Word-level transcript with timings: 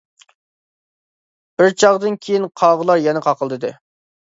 بىر 1.59 1.77
چاغدىن 1.85 2.19
كىيىن 2.25 2.49
قاغىلار 2.63 3.05
يەنە 3.07 3.25
قاقىلدىدى. 3.31 3.75